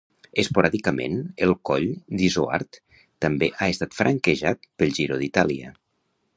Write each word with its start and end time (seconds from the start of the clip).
Esporàdicament 0.43 1.19
el 1.47 1.53
coll 1.71 1.85
d'Izoard 2.21 2.81
també 3.27 3.53
ha 3.59 3.69
estat 3.77 3.97
franquejat 4.01 4.69
pel 4.81 4.99
Giro 5.01 5.23
d'Itàlia. 5.25 5.75